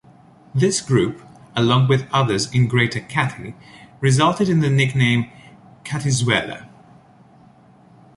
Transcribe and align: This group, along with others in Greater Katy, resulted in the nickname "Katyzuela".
This 0.55 0.81
group, 0.81 1.21
along 1.55 1.87
with 1.87 2.11
others 2.11 2.51
in 2.51 2.67
Greater 2.67 3.01
Katy, 3.01 3.53
resulted 3.99 4.49
in 4.49 4.59
the 4.61 4.69
nickname 4.71 5.29
"Katyzuela". 5.83 6.67